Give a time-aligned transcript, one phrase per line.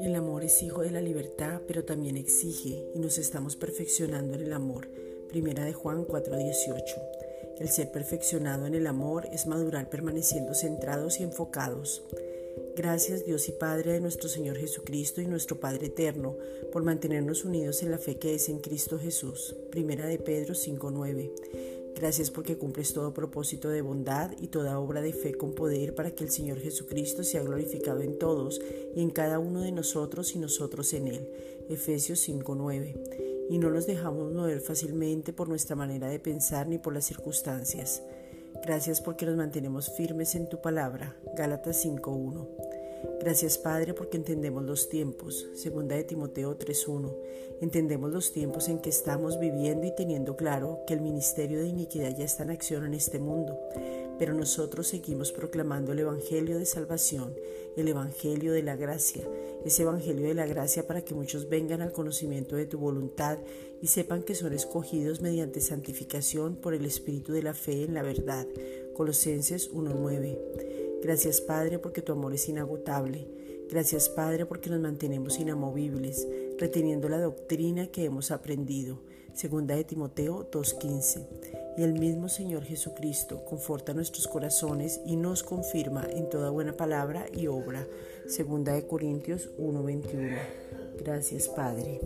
[0.00, 4.42] El amor es hijo de la libertad, pero también exige y nos estamos perfeccionando en
[4.42, 4.88] el amor.
[5.28, 7.02] Primera de Juan 4:18.
[7.58, 12.02] El ser perfeccionado en el amor es madurar permaneciendo centrados y enfocados.
[12.76, 16.36] Gracias Dios y Padre de nuestro Señor Jesucristo y nuestro Padre eterno
[16.72, 19.56] por mantenernos unidos en la fe que es en Cristo Jesús.
[19.70, 21.77] Primera de Pedro 5:9.
[21.98, 26.12] Gracias porque cumples todo propósito de bondad y toda obra de fe con poder para
[26.12, 28.60] que el Señor Jesucristo sea glorificado en todos
[28.94, 31.28] y en cada uno de nosotros y nosotros en Él.
[31.68, 33.48] Efesios 5:9.
[33.50, 38.00] Y no nos dejamos mover fácilmente por nuestra manera de pensar ni por las circunstancias.
[38.64, 41.16] Gracias porque nos mantenemos firmes en tu palabra.
[41.36, 42.67] Gálatas 5.1.
[43.20, 45.48] Gracias Padre porque entendemos los tiempos.
[45.54, 47.14] Segunda de Timoteo 3.1.
[47.60, 52.16] Entendemos los tiempos en que estamos viviendo y teniendo claro que el ministerio de iniquidad
[52.16, 53.58] ya está en acción en este mundo.
[54.18, 57.34] Pero nosotros seguimos proclamando el Evangelio de salvación,
[57.76, 59.28] el Evangelio de la gracia,
[59.64, 63.38] ese Evangelio de la gracia para que muchos vengan al conocimiento de tu voluntad
[63.82, 68.02] y sepan que son escogidos mediante santificación por el Espíritu de la fe en la
[68.02, 68.46] verdad.
[68.94, 70.87] Colosenses 1.9.
[71.02, 73.26] Gracias Padre porque tu amor es inagotable.
[73.70, 76.26] Gracias Padre porque nos mantenemos inamovibles,
[76.58, 79.00] reteniendo la doctrina que hemos aprendido.
[79.34, 81.26] Segunda de Timoteo 2.15
[81.78, 87.26] y el mismo Señor Jesucristo conforta nuestros corazones y nos confirma en toda buena palabra
[87.32, 87.86] y obra.
[88.26, 90.36] Segunda de Corintios 1:21.
[90.98, 92.00] Gracias, Padre.